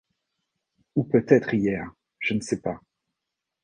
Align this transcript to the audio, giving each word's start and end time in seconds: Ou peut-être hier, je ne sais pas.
Ou 0.95 1.03
peut-être 1.03 1.53
hier, 1.53 1.91
je 2.17 2.33
ne 2.33 2.41
sais 2.41 2.59
pas. 2.59 2.81